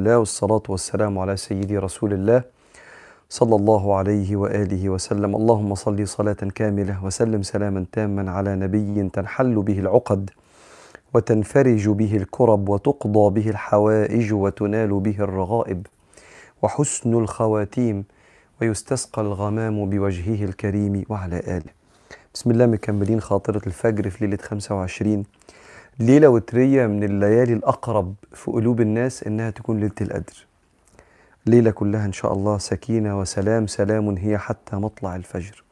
الله 0.00 0.18
والصلاة 0.18 0.62
والسلام 0.68 1.18
على 1.18 1.36
سيدي 1.36 1.78
رسول 1.78 2.12
الله 2.12 2.42
صلى 3.28 3.56
الله 3.56 3.94
عليه 3.94 4.36
وآله 4.36 4.88
وسلم. 4.88 5.36
اللهم 5.36 5.74
صل 5.74 6.08
صلاة 6.08 6.32
كاملة 6.54 7.04
وسلم 7.04 7.42
سلاما 7.42 7.86
تاما 7.92 8.30
على 8.30 8.56
نبي 8.56 9.08
تنحل 9.08 9.62
به 9.62 9.78
العقد 9.78 10.30
وتنفرج 11.14 11.88
به 11.88 12.16
الكرب 12.16 12.68
وتقضى 12.68 13.40
به 13.40 13.50
الحوائج 13.50 14.32
وتنال 14.32 15.00
به 15.00 15.16
الرغائب 15.20 15.86
وحسن 16.62 17.14
الخواتيم 17.14 18.04
ويستسقى 18.60 19.22
الغمام 19.22 19.90
بوجهه 19.90 20.44
الكريم 20.44 21.04
وعلى 21.08 21.38
آله. 21.38 21.72
بسم 22.34 22.50
الله 22.50 22.66
مكملين 22.66 23.20
خاطرة 23.20 23.62
الفجر 23.66 24.10
في 24.10 24.26
ليلة 24.26 24.42
25 24.42 25.24
ليلة 25.98 26.28
وترية 26.28 26.86
من 26.86 27.04
الليالي 27.04 27.52
الأقرب 27.52 28.14
في 28.32 28.50
قلوب 28.50 28.80
الناس 28.80 29.22
إنها 29.22 29.50
تكون 29.50 29.80
ليلة 29.80 29.94
القدر. 30.00 30.46
ليلة 31.46 31.70
كلها 31.70 32.06
إن 32.06 32.12
شاء 32.12 32.32
الله 32.32 32.58
سكينة 32.58 33.20
وسلام 33.20 33.66
سلام 33.66 34.08
هي 34.08 34.38
حتى 34.38 34.76
مطلع 34.76 35.16
الفجر. 35.16 35.64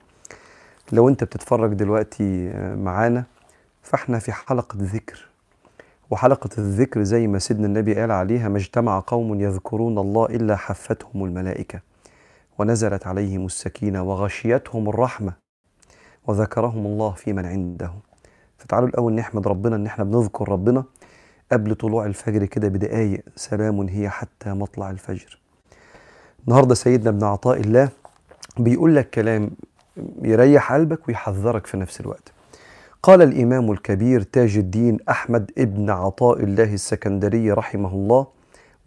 لو 0.93 1.09
أنت 1.09 1.25
بتتفرج 1.25 1.75
دلوقتي 1.75 2.53
معانا 2.77 3.25
فإحنا 3.83 4.19
في 4.19 4.33
حلقة 4.33 4.77
ذكر. 4.81 5.29
وحلقة 6.11 6.51
الذكر 6.59 7.03
زي 7.03 7.27
ما 7.27 7.39
سيدنا 7.39 7.67
النبي 7.67 7.95
قال 7.95 8.11
عليها 8.11 8.49
ما 8.49 8.59
اجتمع 8.59 9.03
قوم 9.07 9.41
يذكرون 9.41 9.99
الله 9.99 10.27
إلا 10.27 10.57
حفتهم 10.57 11.25
الملائكة 11.25 11.81
ونزلت 12.59 13.07
عليهم 13.07 13.47
السكينة 13.47 14.03
وغشيتهم 14.03 14.89
الرحمة 14.89 15.33
وذكرهم 16.27 16.87
الله 16.87 17.11
في 17.11 17.33
من 17.33 17.47
عنده 17.47 17.93
فتعالوا 18.65 18.89
الأول 18.89 19.13
نحمد 19.13 19.49
ربنا 19.49 19.77
إن 19.77 19.87
إحنا 19.87 20.05
بنذكر 20.05 20.49
ربنا 20.49 20.85
قبل 21.53 21.75
طلوع 21.75 22.07
الفجر 22.07 22.45
كده 22.45 22.69
بدقايق. 22.69 23.25
سلام 23.37 23.81
هي 23.81 24.09
حتى 24.09 24.53
مطلع 24.53 24.91
الفجر. 24.91 25.39
النهاردة 26.49 26.75
سيدنا 26.75 27.11
ابن 27.11 27.25
عطاء 27.25 27.61
الله 27.61 27.89
بيقول 28.59 28.97
لك 28.97 29.11
كلام 29.11 29.51
يريح 30.23 30.73
قلبك 30.73 31.09
ويحذرك 31.09 31.67
في 31.67 31.77
نفس 31.77 32.01
الوقت. 32.01 32.33
قال 33.03 33.23
الإمام 33.23 33.73
الكبير 33.73 34.23
تاج 34.23 34.57
الدين 34.57 34.99
أحمد 35.11 35.51
ابن 35.59 35.91
عطاء 35.91 36.45
الله 36.45 36.75
السكندري 36.75 37.53
رحمه 37.53 37.95
الله 37.95 38.27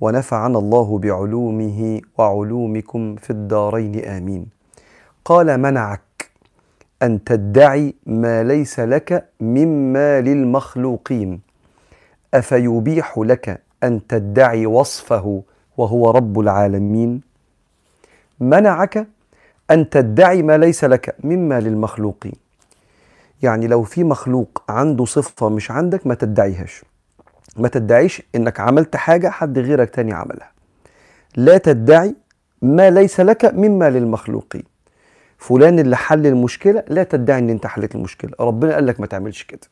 ونفعنا 0.01 0.59
الله 0.59 0.99
بعلومه 0.99 2.01
وعلومكم 2.17 3.15
في 3.15 3.29
الدارين 3.29 4.05
آمين. 4.05 4.47
قال 5.25 5.59
منعك 5.59 6.01
أن 7.03 7.23
تدعي 7.23 7.93
ما 8.05 8.43
ليس 8.43 8.79
لك 8.79 9.29
مما 9.39 10.21
للمخلوقين 10.21 11.39
أفيبيح 12.33 13.17
لك 13.17 13.61
أن 13.83 14.07
تدعي 14.07 14.65
وصفه 14.65 15.43
وهو 15.77 16.11
رب 16.11 16.39
العالمين. 16.39 17.21
منعك 18.39 19.07
أن 19.71 19.89
تدعي 19.89 20.43
ما 20.43 20.57
ليس 20.57 20.83
لك 20.83 21.15
مما 21.23 21.59
للمخلوقين 21.59 22.35
يعني 23.41 23.67
لو 23.67 23.83
في 23.83 24.03
مخلوق 24.03 24.63
عنده 24.69 25.05
صفة 25.05 25.49
مش 25.49 25.71
عندك 25.71 26.07
ما 26.07 26.15
تدعيهاش. 26.15 26.85
ما 27.57 27.67
تدعيش 27.67 28.21
إنك 28.35 28.59
عملت 28.59 28.95
حاجة 28.95 29.29
حد 29.29 29.59
غيرك 29.59 29.89
تاني 29.89 30.13
عملها. 30.13 30.51
لا 31.35 31.57
تدعي 31.57 32.15
ما 32.61 32.89
ليس 32.89 33.19
لك 33.19 33.45
مما 33.45 33.89
للمخلوقين 33.89 34.63
فلان 35.37 35.79
اللي 35.79 35.97
حل 35.97 36.27
المشكلة 36.27 36.83
لا 36.87 37.03
تدعي 37.03 37.39
ان 37.39 37.49
أنت 37.49 37.67
حلت 37.67 37.95
المشكلة. 37.95 38.31
ربنا 38.39 38.73
قال 38.73 38.85
لك 38.87 38.99
ما 38.99 39.05
تعملش 39.07 39.43
كده. 39.43 39.67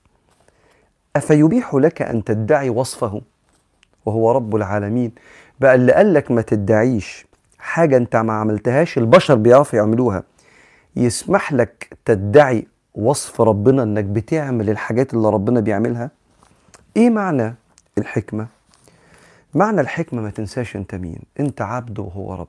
أفيبيح 1.16 1.76
لك 1.76 2.02
أن 2.02 2.24
تدعي 2.24 2.70
وصفه 2.70 3.22
وهو 4.06 4.32
رب 4.32 4.56
العالمين؟ 4.56 5.12
بقى 5.60 5.76
اللي 5.76 5.94
قال 5.94 6.14
لك 6.14 6.32
ما 6.32 6.42
تدعيش 6.42 7.26
حاجة 7.60 7.98
أنت 7.98 8.16
ما 8.16 8.34
عملتهاش 8.34 8.98
البشر 8.98 9.36
بيعرفوا 9.36 9.80
يعملوها. 9.80 10.24
يسمح 10.96 11.54
لك 11.54 11.98
تدعي 12.06 12.68
وصف 12.96 13.42
ربنا 13.42 13.84
إنك 13.84 14.04
بتعمل 14.04 14.70
الحاجات 14.70 15.14
اللي 15.14 15.30
ربنا 15.30 15.60
بيعملها؟ 15.60 16.12
إيه 16.98 17.10
معنى 17.10 17.56
الحكمة؟ 17.98 18.48
معنى 19.54 19.82
الحكمة 19.82 20.22
ما 20.22 20.30
تنساش 20.30 20.76
أنت 20.76 20.96
مين؟ 20.96 21.20
أنت 21.40 21.62
عبد 21.62 22.00
وهو 22.00 22.34
رب. 22.34 22.48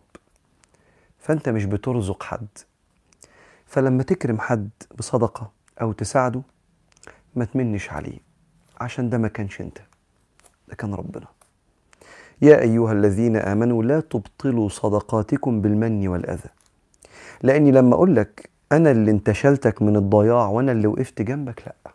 فأنت 1.18 1.48
مش 1.48 1.64
بترزق 1.64 2.22
حد. 2.22 2.46
فلما 3.66 4.02
تكرم 4.02 4.38
حد 4.40 4.70
بصدقة 4.98 5.50
أو 5.82 5.92
تساعده 5.92 6.42
ما 7.36 7.44
تمنش 7.44 7.92
عليه 7.92 8.18
عشان 8.80 9.10
ده 9.10 9.18
ما 9.18 9.28
كانش 9.28 9.60
أنت 9.60 9.78
ده 10.68 10.74
كان 10.74 10.94
ربنا. 10.94 11.26
يا 12.42 12.60
أيها 12.60 12.92
الذين 12.92 13.36
آمنوا 13.36 13.82
لا 13.82 14.00
تبطلوا 14.00 14.68
صدقاتكم 14.68 15.60
بالمن 15.60 16.08
والأذى 16.08 16.48
لأني 17.42 17.70
لما 17.70 17.94
أقول 17.94 18.16
لك 18.16 18.50
أنا 18.72 18.90
اللي 18.90 19.10
انتشلتك 19.10 19.82
من 19.82 19.96
الضياع 19.96 20.46
وأنا 20.48 20.72
اللي 20.72 20.86
وقفت 20.86 21.22
جنبك 21.22 21.62
لأ 21.66 21.92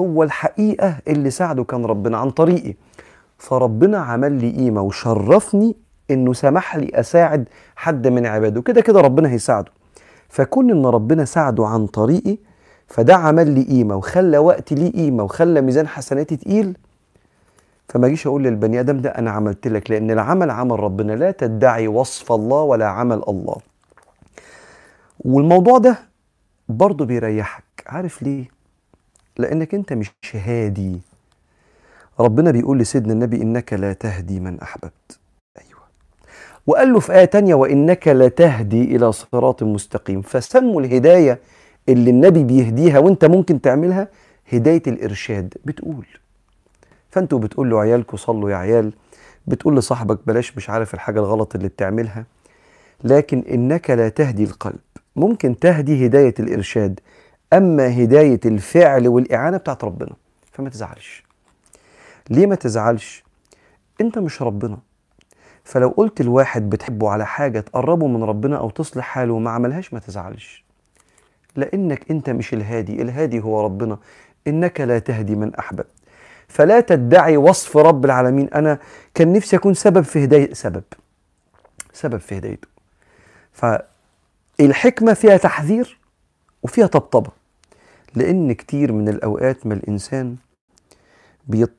هو 0.00 0.22
الحقيقة 0.22 0.98
اللي 1.08 1.30
ساعده 1.30 1.64
كان 1.64 1.84
ربنا 1.84 2.18
عن 2.18 2.30
طريقي. 2.30 2.74
فربنا 3.38 3.98
عمل 3.98 4.32
لي 4.32 4.50
قيمة 4.50 4.80
وشرفني 4.82 5.76
إنه 6.10 6.32
سمح 6.32 6.76
لي 6.76 6.90
أساعد 6.94 7.48
حد 7.76 8.06
من 8.08 8.26
عباده 8.26 8.62
كده 8.62 8.80
كده 8.80 9.00
ربنا 9.00 9.28
هيساعده. 9.30 9.72
فكون 10.34 10.70
إن 10.70 10.86
ربنا 10.86 11.24
ساعده 11.24 11.66
عن 11.66 11.86
طريقي 11.86 12.38
فده 12.88 13.14
عمل 13.14 13.50
لي 13.50 13.62
قيمة 13.62 13.96
وخلى 13.96 14.38
وقتي 14.38 14.74
ليه 14.74 14.92
قيمة 14.92 15.24
وخلى 15.24 15.60
ميزان 15.60 15.88
حسناتي 15.88 16.36
تقيل 16.36 16.76
فما 17.88 18.06
اجيش 18.06 18.26
أقول 18.26 18.42
للبني 18.42 18.80
آدم 18.80 19.00
ده 19.00 19.10
أنا 19.10 19.30
عملت 19.30 19.68
لك 19.68 19.90
لأن 19.90 20.10
العمل 20.10 20.50
عمل 20.50 20.80
ربنا 20.80 21.12
لا 21.12 21.30
تدعي 21.30 21.88
وصف 21.88 22.32
الله 22.32 22.62
ولا 22.62 22.86
عمل 22.86 23.22
الله. 23.28 23.56
والموضوع 25.24 25.78
ده 25.78 25.98
برضه 26.68 27.04
بيريحك 27.04 27.64
عارف 27.86 28.22
ليه؟ 28.22 28.48
لأنك 29.38 29.74
أنت 29.74 29.92
مش 29.92 30.10
هادي. 30.34 31.00
ربنا 32.20 32.50
بيقول 32.50 32.78
لسيدنا 32.78 33.12
النبي 33.12 33.42
إنك 33.42 33.72
لا 33.72 33.92
تهدي 33.92 34.40
من 34.40 34.60
أحببت. 34.60 35.03
وقال 36.66 36.92
له 36.92 37.00
في 37.00 37.12
آية 37.12 37.24
تانية 37.24 37.54
وإنك 37.54 38.08
لا 38.08 38.28
تهدي 38.28 38.96
إلى 38.96 39.12
صراط 39.12 39.62
مستقيم. 39.62 40.22
فسموا 40.22 40.80
الهداية 40.80 41.38
اللي 41.88 42.10
النبي 42.10 42.44
بيهديها 42.44 42.98
وأنت 42.98 43.24
ممكن 43.24 43.60
تعملها 43.60 44.08
هداية 44.52 44.82
الإرشاد. 44.86 45.54
بتقول 45.64 46.06
فأنتوا 47.10 47.38
بتقول 47.38 47.74
عيالكم 47.74 48.16
صلوا 48.16 48.50
يا 48.50 48.56
عيال 48.56 48.92
بتقول 49.46 49.76
لصاحبك 49.76 50.18
بلاش 50.26 50.56
مش 50.56 50.70
عارف 50.70 50.94
الحاجة 50.94 51.20
الغلط 51.20 51.54
اللي 51.54 51.68
بتعملها. 51.68 52.24
لكن 53.04 53.44
إنك 53.50 53.90
لا 53.90 54.08
تهدي 54.08 54.44
القلب. 54.44 54.78
ممكن 55.16 55.58
تهدي 55.58 56.06
هداية 56.06 56.34
الإرشاد 56.40 57.00
أما 57.52 58.02
هداية 58.04 58.40
الفعل 58.44 59.08
والإعانة 59.08 59.56
بتاعت 59.56 59.84
ربنا. 59.84 60.12
فما 60.52 60.70
تزعلش. 60.70 61.24
ليه 62.30 62.46
ما 62.46 62.54
تزعلش؟ 62.54 63.24
أنت 64.00 64.18
مش 64.18 64.42
ربنا. 64.42 64.78
فلو 65.64 65.88
قلت 65.88 66.20
الواحد 66.20 66.70
بتحبه 66.70 67.10
على 67.10 67.26
حاجة 67.26 67.60
تقربه 67.60 68.06
من 68.06 68.24
ربنا 68.24 68.56
أو 68.56 68.70
تصلح 68.70 69.04
حاله 69.04 69.32
وما 69.32 69.50
عملهاش 69.50 69.94
ما 69.94 69.98
تزعلش. 69.98 70.64
لأنك 71.56 72.10
أنت 72.10 72.30
مش 72.30 72.54
الهادي 72.54 73.02
الهادي 73.02 73.40
هو 73.40 73.64
ربنا. 73.64 73.98
إنك 74.46 74.80
لا 74.80 74.98
تهدي 74.98 75.36
من 75.36 75.54
أحببت. 75.54 75.86
فلا 76.48 76.80
تدعي 76.80 77.36
وصف 77.36 77.76
رب 77.76 78.04
العالمين. 78.04 78.48
أنا 78.54 78.78
كان 79.14 79.32
نفسي 79.32 79.56
أكون 79.56 79.74
سبب 79.74 80.02
في 80.02 80.24
هداية 80.24 80.54
سبب. 80.54 80.82
سبب 81.92 82.18
في 82.18 82.38
هدايته. 82.38 82.68
فالحكمة 83.52 85.14
فيها 85.14 85.36
تحذير 85.36 85.98
وفيها 86.62 86.86
طبطبة. 86.86 87.30
لأن 88.14 88.52
كتير 88.52 88.92
من 88.92 89.08
الأوقات 89.08 89.66
ما 89.66 89.74
الإنسان 89.74 90.36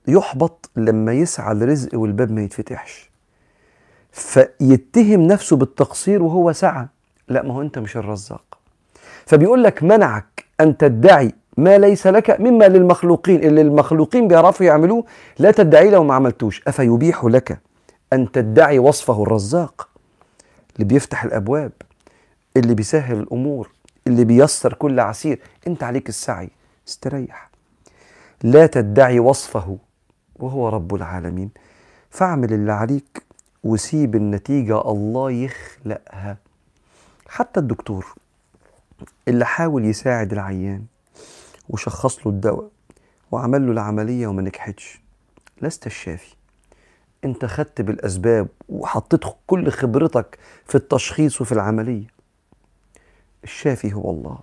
بيحبط 0.07 0.69
لما 0.75 1.13
يسعى 1.13 1.53
لرزق 1.55 1.99
والباب 1.99 2.31
ما 2.31 2.41
يتفتحش. 2.41 3.14
فيتهم 4.15 5.21
نفسه 5.21 5.55
بالتقصير 5.55 6.23
وهو 6.23 6.51
سعى. 6.51 6.87
لا 7.27 7.43
ما 7.43 7.53
هو 7.53 7.61
أنت 7.61 7.79
مش 7.79 7.97
الرزاق. 7.97 8.57
فبيقول 9.25 9.63
لك 9.63 9.83
منعك 9.83 10.45
أن 10.61 10.77
تدعي 10.77 11.33
ما 11.57 11.77
ليس 11.77 12.07
لك 12.07 12.41
مما 12.41 12.67
للمخلوقين 12.67 13.43
اللي 13.43 13.61
المخلوقين 13.61 14.27
بيعرفوا 14.27 14.65
يعملوه 14.65 15.05
لا 15.39 15.51
تدعي 15.51 15.89
لو 15.89 16.03
ما 16.03 16.13
عملتوش. 16.13 16.61
أفيبيح 16.67 17.25
لك 17.25 17.59
أن 18.13 18.31
تدعي 18.31 18.79
وصفه 18.79 19.23
الرزاق؟ 19.23 19.89
اللي 20.75 20.85
بيفتح 20.85 21.23
الأبواب 21.23 21.71
اللي 22.57 22.73
بيسهل 22.73 23.19
الأمور 23.19 23.69
اللي 24.07 24.25
بيسر 24.25 24.73
كل 24.73 24.99
عسير. 24.99 25.39
أنت 25.67 25.83
عليك 25.83 26.09
السعي 26.09 26.49
استريح. 26.87 27.49
لا 28.43 28.65
تدعي 28.65 29.19
وصفه 29.19 29.77
وهو 30.35 30.69
رب 30.69 30.95
العالمين. 30.95 31.49
فاعمل 32.09 32.53
اللي 32.53 32.71
عليك 32.71 33.24
وسيب 33.65 34.15
النتيجة 34.15 34.81
الله 34.91 35.31
يخلقها. 35.31 36.37
حتى 37.27 37.59
الدكتور 37.59 38.15
اللي 39.27 39.45
حاول 39.45 39.85
يساعد 39.85 40.33
العيان 40.33 40.85
وشخص 41.69 42.27
له 42.27 42.33
الدواء 42.33 42.69
وعمل 43.31 43.65
له 43.65 43.71
العملية 43.71 44.27
وما 44.27 44.41
نجحتش 44.41 45.01
لست 45.61 45.85
الشافي. 45.85 46.35
انت 47.23 47.45
خدت 47.45 47.81
بالأسباب 47.81 48.47
وحطيت 48.69 49.21
كل 49.47 49.71
خبرتك 49.71 50.37
في 50.65 50.75
التشخيص 50.75 51.41
وفي 51.41 51.51
العملية. 51.51 52.07
الشافي 53.43 53.93
هو 53.93 54.11
الله. 54.11 54.39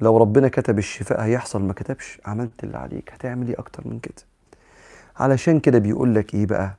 لو 0.00 0.16
ربنا 0.16 0.48
كتب 0.48 0.78
الشفاء 0.78 1.22
هيحصل 1.22 1.62
ما 1.62 1.72
كتبش. 1.72 2.20
عملت 2.26 2.64
اللي 2.64 2.78
عليك. 2.78 3.12
هتعمل 3.12 3.48
إيه 3.48 3.58
أكتر 3.58 3.88
من 3.88 3.98
كده؟ 3.98 4.22
علشان 5.16 5.60
كده 5.60 5.78
بيقول 5.78 6.14
لك 6.14 6.34
إيه 6.34 6.46
بقى؟ 6.46 6.74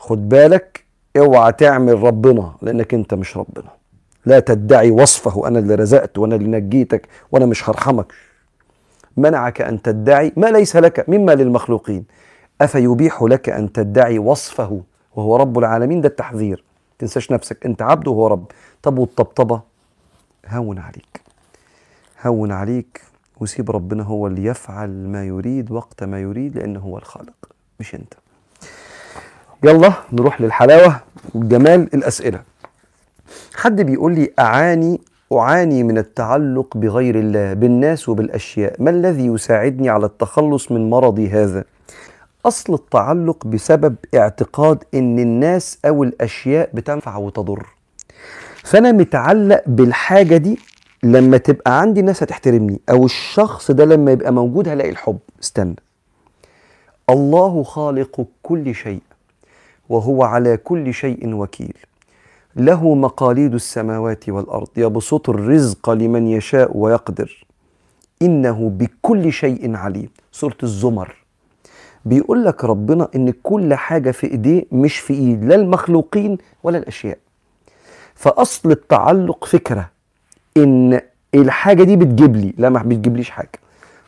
خد 0.00 0.28
بالك 0.28 0.84
اوعى 1.16 1.52
تعمل 1.52 2.02
ربنا 2.02 2.54
لأنك 2.62 2.94
أنت 2.94 3.14
مش 3.14 3.36
ربنا. 3.36 3.70
لا 4.26 4.40
تدعي 4.40 4.90
وصفه 4.90 5.48
أنا 5.48 5.58
اللي 5.58 5.74
رزقت 5.74 6.18
وأنا 6.18 6.34
اللي 6.36 6.48
نجيتك 6.48 7.08
وأنا 7.32 7.46
مش 7.46 7.68
هرحمك. 7.68 8.12
منعك 9.16 9.60
أن 9.60 9.82
تدعي 9.82 10.32
ما 10.36 10.46
ليس 10.46 10.76
لك 10.76 11.08
مما 11.08 11.32
للمخلوقين. 11.32 12.04
أفيبيح 12.60 13.22
لك 13.22 13.48
أن 13.48 13.72
تدعي 13.72 14.18
وصفه 14.18 14.82
وهو 15.16 15.36
رب 15.36 15.58
العالمين؟ 15.58 16.00
ده 16.00 16.08
التحذير. 16.08 16.64
تنساش 16.98 17.32
نفسك 17.32 17.66
أنت 17.66 17.82
عبد 17.82 18.08
وهو 18.08 18.26
رب. 18.26 18.44
طب 18.82 18.98
والطبطبة؟ 18.98 19.60
هون 20.48 20.78
عليك. 20.78 21.20
هون 22.26 22.52
عليك. 22.52 23.00
وسيب 23.40 23.70
ربنا 23.70 24.02
هو 24.02 24.26
اللي 24.26 24.44
يفعل 24.44 24.90
ما 24.90 25.24
يريد 25.24 25.70
وقت 25.70 26.04
ما 26.04 26.20
يريد 26.20 26.58
لأنه 26.58 26.80
هو 26.80 26.98
الخالق 26.98 27.48
مش 27.80 27.94
أنت. 27.94 28.14
يلا 29.64 29.92
نروح 30.12 30.40
للحلاوة 30.40 31.00
والجمال 31.34 31.94
الأسئلة. 31.94 32.42
حد 33.54 33.80
بيقول 33.80 34.14
لي 34.14 34.30
أعاني 34.38 35.00
أعاني 35.32 35.82
من 35.82 35.98
التعلق 35.98 36.76
بغير 36.76 37.18
الله 37.18 37.52
بالناس 37.52 38.08
وبالأشياء 38.08 38.82
ما 38.82 38.90
الذي 38.90 39.26
يساعدني 39.26 39.88
على 39.88 40.06
التخلص 40.06 40.72
من 40.72 40.90
مرضي 40.90 41.28
هذا؟ 41.28 41.64
أصل 42.46 42.74
التعلق 42.74 43.46
بسبب 43.46 43.96
اعتقاد 44.14 44.84
إن 44.94 45.18
الناس 45.18 45.78
أو 45.84 46.02
الأشياء 46.04 46.70
بتنفع 46.74 47.16
وتضر. 47.16 47.66
فأنا 48.64 48.92
متعلق 48.92 49.62
بالحاجة 49.66 50.36
دي 50.36 50.58
لما 51.02 51.36
تبقى 51.36 51.80
عندي 51.80 52.02
ناس 52.02 52.22
هتحترمني 52.22 52.80
أو 52.90 53.04
الشخص 53.04 53.70
ده 53.70 53.84
لما 53.84 54.12
يبقى 54.12 54.32
موجود 54.32 54.68
هلاقي 54.68 54.90
الحب. 54.90 55.18
استنى. 55.42 55.76
الله 57.10 57.62
خالق 57.62 58.26
كل 58.42 58.74
شيء. 58.74 59.00
وهو 59.90 60.22
على 60.22 60.56
كل 60.56 60.94
شيء 60.94 61.34
وكيل. 61.34 61.76
له 62.56 62.94
مقاليد 62.94 63.54
السماوات 63.54 64.28
والأرض 64.28 64.68
يبسط 64.76 65.30
الرزق 65.30 65.90
لمن 65.90 66.26
يشاء 66.26 66.76
ويقدر. 66.76 67.46
إنه 68.22 68.70
بكل 68.70 69.32
شيء 69.32 69.76
عليم. 69.76 70.08
سورة 70.32 70.56
الزمر. 70.62 71.16
بيقول 72.04 72.44
لك 72.44 72.64
ربنا 72.64 73.08
إن 73.14 73.32
كل 73.42 73.74
حاجة 73.74 74.10
في 74.10 74.26
إيديه 74.26 74.64
مش 74.72 74.98
في 74.98 75.14
إيد 75.14 75.44
لا 75.44 75.54
المخلوقين 75.54 76.38
ولا 76.62 76.78
الأشياء. 76.78 77.18
فأصل 78.14 78.70
التعلق 78.70 79.44
فكرة. 79.44 79.90
إن 80.56 81.00
الحاجة 81.34 81.82
دي 81.82 81.96
بتجيب 81.96 82.36
لي. 82.36 82.54
لا 82.58 82.68
ما 82.68 82.82
بتجيبليش 82.82 83.30
حاجة. 83.30 83.58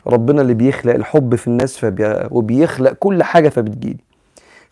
ربنا 0.07 0.41
اللي 0.41 0.53
بيخلق 0.53 0.93
الحب 0.93 1.35
في 1.35 1.47
الناس 1.47 1.77
فبي... 1.77 2.27
وبيخلق 2.31 2.93
كل 2.93 3.23
حاجة 3.23 3.49
فبتجيلي. 3.49 4.12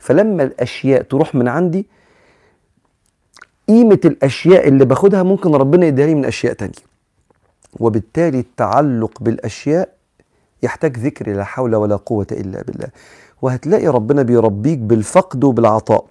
فلما 0.01 0.43
الأشياء 0.43 1.01
تروح 1.01 1.35
من 1.35 1.47
عندي 1.47 1.87
قيمة 3.67 3.99
الأشياء 4.05 4.67
اللي 4.67 4.85
باخدها 4.85 5.23
ممكن 5.23 5.55
ربنا 5.55 5.85
يديها 5.85 6.05
لي 6.05 6.15
من 6.15 6.25
أشياء 6.25 6.53
تانية. 6.53 6.73
وبالتالي 7.79 8.39
التعلق 8.39 9.11
بالأشياء 9.23 9.89
يحتاج 10.63 10.97
ذكر 10.97 11.31
لا 11.31 11.43
حول 11.43 11.75
ولا 11.75 11.95
قوة 11.95 12.27
إلا 12.31 12.63
بالله. 12.63 12.87
وهتلاقي 13.41 13.87
ربنا 13.87 14.21
بيربيك 14.21 14.79
بالفقد 14.79 15.43
وبالعطاء. 15.43 16.05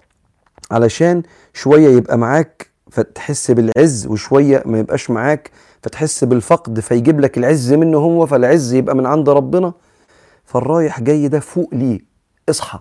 علشان 0.71 1.23
شوية 1.53 1.89
يبقى 1.89 2.17
معاك 2.17 2.69
فتحس 2.91 3.51
بالعز 3.51 4.07
وشوية 4.07 4.63
ما 4.65 4.79
يبقاش 4.79 5.09
معاك 5.09 5.51
فتحس 5.83 6.23
بالفقد 6.23 6.79
فيجيب 6.79 7.19
لك 7.19 7.37
العز 7.37 7.73
منه 7.73 7.97
هو 7.97 8.25
فالعز 8.25 8.73
يبقى 8.73 8.95
من 8.95 9.05
عند 9.05 9.29
ربنا. 9.29 9.73
فالرايح 10.45 11.01
جاي 11.01 11.27
ده 11.27 11.39
فوق 11.39 11.69
ليه؟ 11.73 11.99
اصحى. 12.49 12.79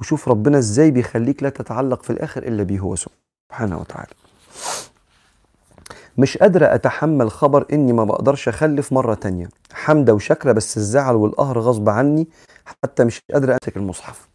وشوف 0.00 0.28
ربنا 0.28 0.58
إزاي 0.58 0.90
بيخليك 0.90 1.42
لا 1.42 1.48
تتعلق 1.48 2.02
في 2.02 2.10
الآخر 2.10 2.42
إلا 2.42 2.62
بيه 2.62 2.78
هو 2.78 2.96
سبحانه 2.96 3.78
وتعالى. 3.78 4.12
مش 6.18 6.38
قادرة 6.38 6.74
أتحمل 6.74 7.30
خبر 7.30 7.66
إني 7.72 7.92
ما 7.92 8.04
بقدرش 8.04 8.48
أخلف 8.48 8.92
مرة 8.92 9.14
تانية. 9.14 9.48
حمدة 9.72 10.14
وشكرة 10.14 10.52
بس 10.52 10.76
الزعل 10.76 11.14
والقهر 11.14 11.58
غصب 11.58 11.88
عني 11.88 12.28
حتى 12.84 13.04
مش 13.04 13.20
قادرة 13.32 13.52
أمسك 13.52 13.76
المصحف. 13.76 14.28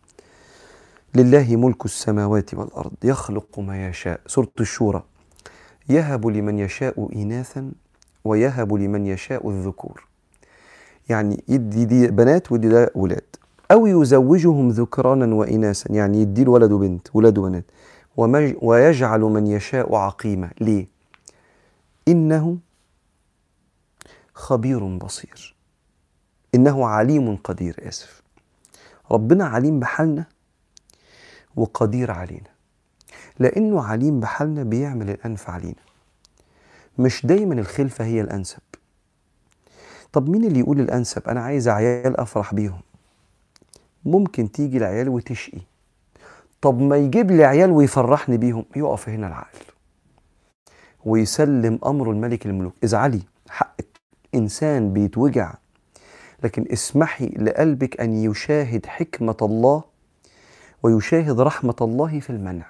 لله 1.15 1.55
ملك 1.55 1.85
السماوات 1.85 2.53
والأرض 2.53 2.93
يخلق 3.03 3.59
ما 3.59 3.87
يشاء. 3.87 4.21
سورة 4.27 4.51
الشورى 4.59 5.03
يهب 5.89 6.27
لمن 6.27 6.59
يشاء 6.59 7.09
إناثا 7.15 7.71
ويهب 8.25 8.73
لمن 8.73 9.05
يشاء 9.05 9.49
الذكور. 9.49 10.07
يعني 11.09 11.43
يدي 11.47 11.85
دي 11.85 12.07
بنات 12.07 12.51
ودي 12.51 12.69
ده 12.69 12.91
ولاد. 12.95 13.35
أو 13.71 13.87
يزوجهم 13.87 14.69
ذكرانا 14.69 15.35
وإناثا 15.35 15.91
يعني 15.91 16.21
يدي 16.21 16.47
ولد 16.47 16.71
وبنت 16.71 17.07
ولاد 17.13 17.37
وبنات. 17.37 17.65
ويجعل 18.61 19.21
من 19.21 19.47
يشاء 19.47 19.95
عقيمة. 19.95 20.51
ليه؟ 20.61 20.87
إنه 22.07 22.57
خبير 24.33 24.97
بصير. 24.97 25.55
إنه 26.55 26.85
عليم 26.85 27.35
قدير 27.35 27.75
آسف. 27.87 28.21
ربنا 29.11 29.45
عليم 29.45 29.79
بحالنا 29.79 30.25
وقدير 31.55 32.11
علينا. 32.11 32.51
لأنه 33.39 33.81
عليم 33.83 34.19
بحالنا 34.19 34.63
بيعمل 34.63 35.09
الأنفع 35.09 35.53
علينا. 35.53 35.81
مش 36.97 37.25
دايما 37.25 37.53
الخلفة 37.53 38.05
هي 38.05 38.21
الأنسب. 38.21 38.59
طب 40.13 40.29
مين 40.29 40.43
اللي 40.43 40.59
يقول 40.59 40.79
الأنسب؟ 40.79 41.29
أنا 41.29 41.41
عايز 41.41 41.67
عيال 41.67 42.17
أفرح 42.19 42.53
بيهم. 42.53 42.81
ممكن 44.05 44.51
تيجي 44.51 44.77
العيال 44.77 45.09
وتشقي. 45.09 45.59
طب 46.61 46.79
ما 46.79 46.97
يجيب 46.97 47.31
لي 47.31 47.43
عيال 47.45 47.71
ويفرحني 47.71 48.37
بيهم 48.37 48.65
يقف 48.75 49.09
هنا 49.09 49.27
العقل. 49.27 49.59
ويسلم 51.05 51.79
أمره 51.85 52.11
الملك 52.11 52.45
الملوك. 52.45 52.73
ازعلي 52.83 53.21
حقك 53.49 53.87
إنسان 54.35 54.93
بيتوجع 54.93 55.53
لكن 56.43 56.65
اسمحي 56.73 57.25
لقلبك 57.25 58.01
أن 58.01 58.13
يشاهد 58.13 58.85
حكمة 58.85 59.37
الله 59.41 59.83
ويشاهد 60.83 61.39
رحمة 61.39 61.75
الله 61.81 62.19
في 62.19 62.29
المنع. 62.29 62.65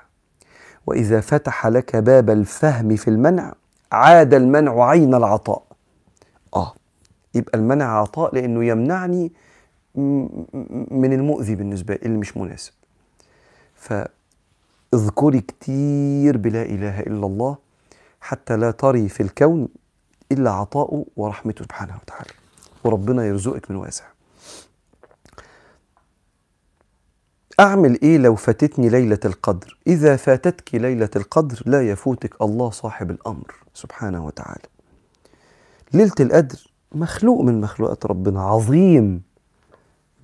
وإذا 0.88 1.22
فتح 1.22 1.68
لك 1.68 1.96
باب 1.96 2.30
الفهم 2.30 2.96
في 2.96 3.08
المنع 3.08 3.54
عاد 3.92 4.34
المنع 4.34 4.86
عين 4.86 5.16
العطاء. 5.16 5.64
آه 6.56 6.74
يبقى 7.36 7.58
المنع 7.58 8.00
عطاء 8.00 8.36
لأنه 8.36 8.66
يمنعني 8.66 9.32
من 9.96 11.14
المؤذي 11.14 11.56
بالنسبة 11.56 11.94
لي 11.94 12.00
اللي 12.06 12.18
مش 12.18 12.38
مناسب 12.38 12.74
فاذكري 13.76 15.42
كتير 15.42 16.38
بلا 16.38 16.62
إله 16.62 17.00
إلا 17.00 17.26
الله 17.26 17.58
حتى 18.22 18.58
لا 18.58 18.72
تري 18.72 19.10
في 19.10 19.24
الكون 19.24 19.68
إلا 20.32 20.52
عطاؤه 20.52 21.06
ورحمته 21.18 21.64
سبحانه 21.64 21.98
وتعالى 22.04 22.32
وربنا 22.84 23.26
يرزقك 23.26 23.72
من 23.72 23.78
واسع 23.78 24.06
أعمل 27.60 28.02
إيه 28.02 28.18
لو 28.18 28.36
فاتتني 28.36 28.90
ليلة 28.90 29.20
القدر؟ 29.26 29.78
إذا 29.88 30.16
فاتتك 30.16 30.76
ليلة 30.76 31.10
القدر 31.16 31.64
لا 31.66 31.90
يفوتك 31.90 32.42
الله 32.42 32.70
صاحب 32.70 33.12
الأمر 33.12 33.56
سبحانه 33.74 34.26
وتعالى. 34.26 34.64
ليلة 35.94 36.12
القدر 36.20 36.72
مخلوق 36.92 37.42
من 37.42 37.62
مخلوقات 37.62 38.06
ربنا 38.06 38.42
عظيم 38.42 39.22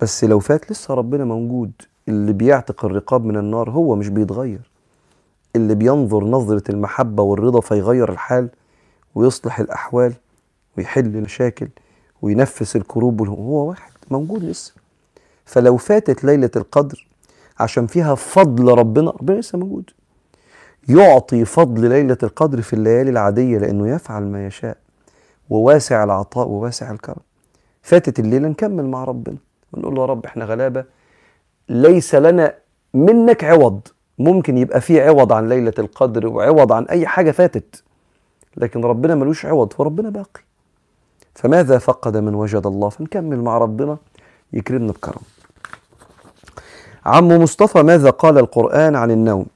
بس 0.00 0.24
لو 0.24 0.38
فات 0.38 0.70
لسه 0.70 0.94
ربنا 0.94 1.24
موجود 1.24 1.72
اللي 2.08 2.32
بيعتق 2.32 2.84
الرقاب 2.84 3.24
من 3.24 3.36
النار 3.36 3.70
هو 3.70 3.96
مش 3.96 4.08
بيتغير. 4.08 4.70
اللي 5.56 5.74
بينظر 5.74 6.24
نظرة 6.24 6.62
المحبة 6.70 7.22
والرضا 7.22 7.60
فيغير 7.60 8.12
الحال 8.12 8.48
ويصلح 9.14 9.60
الأحوال 9.60 10.14
ويحل 10.78 11.06
المشاكل 11.06 11.68
وينفس 12.22 12.76
الكروب 12.76 13.28
هو 13.28 13.68
واحد 13.68 13.92
موجود 14.10 14.44
لسه. 14.44 14.72
فلو 15.44 15.76
فاتت 15.76 16.24
ليلة 16.24 16.50
القدر 16.56 17.06
عشان 17.58 17.86
فيها 17.86 18.14
فضل 18.14 18.68
ربنا 18.78 19.10
ربنا 19.10 19.40
لسه 19.40 19.58
موجود. 19.58 19.90
يعطي 20.88 21.44
فضل 21.44 21.88
ليلة 21.88 22.18
القدر 22.22 22.62
في 22.62 22.72
الليالي 22.72 23.10
العادية 23.10 23.58
لأنه 23.58 23.88
يفعل 23.88 24.22
ما 24.22 24.46
يشاء 24.46 24.76
وواسع 25.50 26.04
العطاء 26.04 26.48
وواسع 26.48 26.90
الكرم. 26.90 27.22
فاتت 27.82 28.18
الليلة 28.18 28.48
نكمل 28.48 28.84
مع 28.86 29.04
ربنا. 29.04 29.36
ونقول 29.72 29.94
له 29.94 30.00
يا 30.00 30.06
رب 30.06 30.24
إحنا 30.24 30.44
غلابة 30.44 30.84
ليس 31.68 32.14
لنا 32.14 32.54
منك 32.94 33.44
عوض. 33.44 33.80
ممكن 34.18 34.58
يبقى 34.58 34.80
في 34.80 35.00
عوض 35.00 35.32
عن 35.32 35.48
ليلة 35.48 35.72
القدر 35.78 36.26
وعوض 36.26 36.72
عن 36.72 36.84
أي 36.84 37.06
حاجة 37.06 37.30
فاتت 37.30 37.82
لكن 38.56 38.84
ربنا 38.84 39.14
ملوش 39.14 39.46
عوض 39.46 39.72
فربنا 39.72 40.10
باقي. 40.10 40.40
فماذا 41.34 41.78
فقد 41.78 42.16
من 42.16 42.34
وجد 42.34 42.66
الله؟ 42.66 42.88
فنكمل 42.88 43.42
مع 43.42 43.58
ربنا 43.58 43.98
يكرمنا 44.52 44.92
بكرم. 44.92 45.22
عم 47.06 47.28
مصطفى 47.28 47.82
ماذا 47.82 48.10
قال 48.10 48.38
القرآن 48.38 48.96
عن 48.96 49.10
النوم؟ 49.10 49.46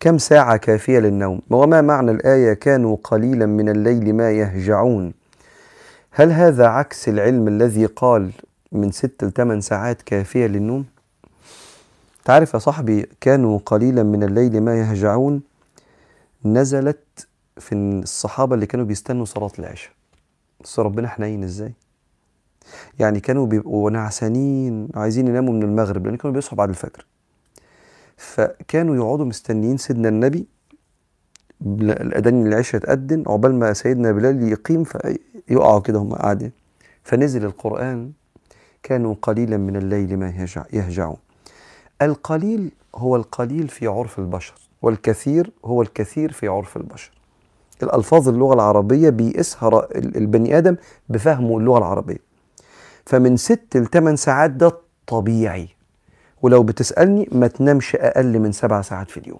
كم 0.00 0.18
ساعة 0.18 0.56
كافية 0.56 0.98
للنوم؟ 0.98 1.40
وما 1.50 1.80
معنى 1.80 2.10
الآية؟ 2.10 2.52
كانوا 2.52 2.96
قليلا 3.04 3.46
من 3.46 3.68
الليل 3.68 4.14
ما 4.14 4.30
يهجعون. 4.30 5.12
هل 6.10 6.32
هذا 6.32 6.66
عكس 6.66 7.08
العلم 7.08 7.48
الذي 7.48 7.86
قال 7.86 8.30
من 8.72 8.90
ست 8.90 9.24
لثمان 9.24 9.60
ساعات 9.60 10.02
كافية 10.02 10.46
للنوم. 10.46 10.84
تعرف 12.24 12.54
يا 12.54 12.58
صاحبي 12.58 13.08
كانوا 13.20 13.58
قليلا 13.66 14.02
من 14.02 14.22
الليل 14.22 14.60
ما 14.60 14.80
يهجعون. 14.80 15.42
نزلت 16.44 17.28
في 17.56 17.74
الصحابة 17.74 18.54
اللي 18.54 18.66
كانوا 18.66 18.86
بيستنوا 18.86 19.24
صلاة 19.24 19.50
العشاء. 19.58 19.92
بس 20.60 20.78
ربنا 20.78 21.08
حنين 21.08 21.44
إزاي؟ 21.44 21.72
يعني 22.98 23.20
كانوا 23.20 23.46
بيبقوا 23.46 23.90
نعسانين 23.90 24.88
عايزين 24.94 25.28
يناموا 25.28 25.52
من 25.54 25.62
المغرب 25.62 26.06
لأن 26.06 26.16
كانوا 26.16 26.34
بيصحوا 26.34 26.58
بعد 26.58 26.68
الفجر. 26.68 27.06
فكانوا 28.16 28.96
يقعدوا 28.96 29.24
مستنيين 29.24 29.76
سيدنا 29.76 30.08
النبي. 30.08 30.46
الأذان 31.80 32.46
العشاء 32.46 32.76
يتأذن 32.76 33.24
عقبال 33.26 33.54
ما 33.54 33.72
سيدنا 33.72 34.12
بلال 34.12 34.42
يقيم 34.42 34.84
فيقعوا 34.84 35.80
كده 35.80 35.98
هم 35.98 36.14
قاعدين. 36.14 36.52
فنزل 37.04 37.44
القرآن. 37.44 38.12
كانوا 38.82 39.14
قليلا 39.22 39.56
من 39.56 39.76
الليل 39.76 40.16
ما 40.18 40.28
يهجع 40.28 40.64
يهجعون. 40.72 41.16
القليل 42.02 42.70
هو 42.94 43.16
القليل 43.16 43.68
في 43.68 43.86
عرف 43.86 44.18
البشر 44.18 44.54
والكثير 44.82 45.50
هو 45.64 45.82
الكثير 45.82 46.32
في 46.32 46.48
عرف 46.48 46.76
البشر. 46.76 47.10
الألفاظ 47.82 48.28
اللغة 48.28 48.54
العربية 48.54 49.10
بيقيسها 49.10 49.88
البني 49.94 50.58
آدم 50.58 50.76
بفهمه 51.08 51.58
اللغة 51.58 51.78
العربية. 51.78 52.18
فمن 53.06 53.36
ست 53.36 53.76
لثمان 53.76 54.16
ساعات 54.16 54.50
ده 54.50 54.72
طبيعي. 55.06 55.68
ولو 56.42 56.62
بتسألني 56.62 57.28
ما 57.32 57.46
تنامش 57.46 57.96
أقل 57.96 58.38
من 58.38 58.52
سبع 58.52 58.82
ساعات 58.82 59.10
في 59.10 59.16
اليوم. 59.16 59.38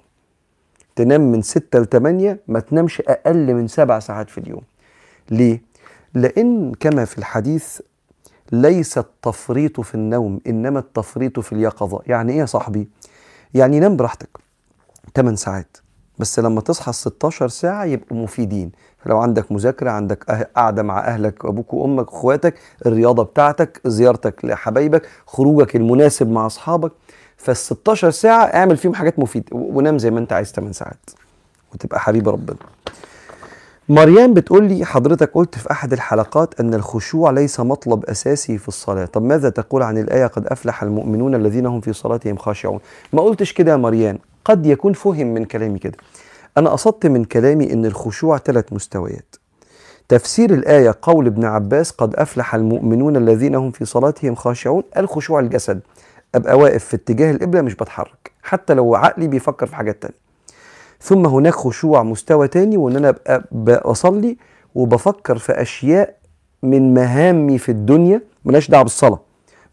تنام 0.97 1.21
من 1.33 1.43
ستة 1.43 1.79
لثمانية 1.79 2.41
ما 2.49 2.61
تنامش 2.61 3.01
أقل 3.01 3.55
من 3.55 3.69
سبع 3.69 3.99
ساعات 3.99 4.31
في 4.31 4.39
اليوم. 4.39 4.63
ليه؟ 5.31 5.63
لأن 6.15 6.73
كما 6.81 7.05
في 7.05 7.19
الحديث 7.19 7.81
ليس 8.53 8.99
التفريط 8.99 9.81
في 9.81 9.95
النوم 9.95 10.41
إنما 10.47 10.79
التفريط 10.79 11.41
في 11.41 11.53
اليقظة. 11.53 12.01
يعني 12.07 12.33
إيه 12.33 12.39
يا 12.39 12.47
صاحبي؟ 12.47 12.89
يعني 13.55 13.81
نام 13.81 13.97
براحتك 13.97 14.29
8 15.17 15.37
ساعات 15.37 15.77
بس 16.19 16.39
لما 16.39 16.61
تصحى 16.61 16.91
ال 16.91 16.95
16 16.95 17.49
ساعة 17.49 17.85
يبقوا 17.85 18.19
مفيدين. 18.19 18.73
فلو 19.05 19.19
عندك 19.19 19.53
مذاكرة 19.53 19.91
عندك 19.91 20.25
أه- 20.31 20.45
قاعدة 20.57 20.83
مع 20.83 20.99
أهلك 20.99 21.45
أبوك 21.45 21.75
وأمك 21.75 22.13
وأخواتك 22.13 22.55
الرياضة 22.87 23.23
بتاعتك 23.23 23.81
زيارتك 23.87 24.45
لحبايبك 24.45 25.09
خروجك 25.27 25.77
المناسب 25.77 26.31
مع 26.31 26.47
أصحابك 26.47 26.93
فال 27.37 27.57
16 27.57 28.11
ساعة 28.11 28.45
اعمل 28.45 28.77
فيهم 28.77 28.95
حاجات 28.95 29.19
مفيدة 29.19 29.47
ونام 29.53 29.99
زي 29.99 30.11
ما 30.11 30.19
أنت 30.21 30.33
عايز 30.33 30.53
8 30.53 30.73
ساعات 30.73 31.11
وتبقى 31.75 32.01
حبيب 32.01 32.29
ربنا. 32.29 32.57
مريم 33.91 34.35
بتقول 34.35 34.65
لي 34.65 34.85
حضرتك 34.85 35.31
قلت 35.35 35.59
في 35.59 35.71
أحد 35.71 35.93
الحلقات 35.93 36.61
أن 36.61 36.75
الخشوع 36.75 37.31
ليس 37.31 37.61
مطلب 37.61 38.05
أساسي 38.05 38.59
في 38.59 38.69
الصلاة. 38.69 39.05
طب 39.05 39.23
ماذا 39.23 39.51
تقول 39.51 39.83
عن 39.83 39.99
الآية 39.99 40.27
قد 40.27 40.47
أفلح 40.47 40.83
المؤمنون 40.83 41.35
الذين 41.35 41.67
هم 41.67 41.81
في 41.81 41.93
صلاتهم 41.93 42.37
خاشعون؟ 42.37 42.81
ما 43.13 43.23
قلتش 43.23 43.53
كده 43.53 43.73
يا 43.73 43.77
مريم. 43.77 44.19
قد 44.45 44.67
يكون 44.67 44.93
فهم 44.93 45.27
من 45.35 45.45
كلامي 45.45 45.79
كده. 45.79 45.97
أنا 46.59 46.71
قصدت 46.71 47.07
من 47.07 47.25
كلامي 47.25 47.73
أن 47.73 47.85
الخشوع 47.87 48.39
ثلاث 48.39 48.73
مستويات. 48.73 49.37
تفسير 50.09 50.55
الآية 50.55 50.95
قول 51.03 51.27
ابن 51.27 51.45
عباس 51.45 51.91
قد 51.91 52.15
أفلح 52.17 52.55
المؤمنون 52.55 53.17
الذين 53.17 53.55
هم 53.55 53.71
في 53.71 53.85
صلاتهم 53.85 54.35
خاشعون 54.35 54.83
الخشوع 54.97 55.41
الجسد. 55.41 55.81
أبقى 56.35 56.59
واقف 56.59 56.85
في 56.85 56.97
اتجاه 56.97 57.31
القبلة 57.31 57.63
مش 57.63 57.75
بتحرك. 57.75 58.31
حتى 58.43 58.75
لو 58.75 58.95
عقلي 58.95 59.29
بيفكر 59.29 59.67
في 59.67 59.77
حاجات 59.77 60.03
تانية. 60.03 60.20
ثم 61.03 61.27
هناك 61.27 61.53
خشوع 61.55 62.03
مستوى 62.03 62.49
تاني 62.49 62.77
وإن 62.77 62.97
أنا 62.97 63.15
أبقى 63.27 63.91
بصلي 63.91 64.37
وبفكر 64.75 65.39
في 65.39 65.53
أشياء 65.53 66.17
من 66.63 66.95
مهامي 66.95 67.59
في 67.59 67.69
الدنيا 67.69 68.23
ملهاش 68.45 68.71
دعوة 68.71 68.83
بالصلاة. 68.83 69.21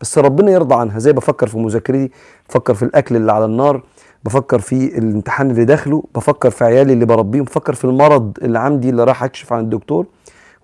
بس 0.01 0.17
ربنا 0.17 0.51
يرضى 0.51 0.75
عنها. 0.75 0.99
زي 0.99 1.13
بفكر 1.13 1.47
في 1.47 1.57
مذاكرتي 1.57 2.11
بفكر 2.49 2.73
في 2.73 2.83
الأكل 2.83 3.15
اللي 3.15 3.31
على 3.31 3.45
النار 3.45 3.83
بفكر 4.23 4.59
في 4.59 4.97
الامتحان 4.97 5.51
اللي 5.51 5.65
داخله 5.65 6.03
بفكر 6.15 6.49
في 6.49 6.63
عيالي 6.65 6.93
اللي 6.93 7.05
بربيهم 7.05 7.43
بفكر 7.43 7.73
في 7.73 7.85
المرض 7.85 8.37
اللي 8.41 8.59
عندي 8.59 8.89
اللي 8.89 9.03
راح 9.03 9.23
أكشف 9.23 9.53
عن 9.53 9.59
الدكتور. 9.59 10.05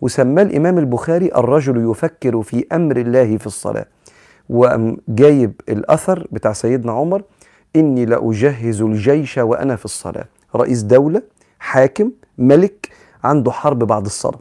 وسماه 0.01 0.43
الإمام 0.43 0.77
البخاري 0.77 1.31
الرجل 1.35 1.91
يفكر 1.91 2.41
في 2.41 2.65
أمر 2.71 2.97
الله 2.97 3.37
في 3.37 3.47
الصلاة. 3.47 3.85
وقام 4.49 4.97
جايب 5.07 5.61
الأثر 5.69 6.27
بتاع 6.31 6.53
سيدنا 6.53 6.91
عمر 6.91 7.23
إني 7.75 8.05
لأجهز 8.05 8.81
الجيش 8.81 9.37
وأنا 9.37 9.75
في 9.75 9.85
الصلاة. 9.85 10.25
رئيس 10.55 10.81
دولة 10.81 11.21
حاكم 11.59 12.11
ملك 12.37 12.89
عنده 13.23 13.51
حرب 13.51 13.79
بعد 13.79 14.05
الصلاة 14.05 14.39